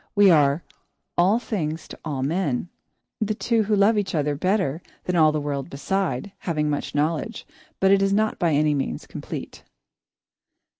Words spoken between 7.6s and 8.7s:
but it is not by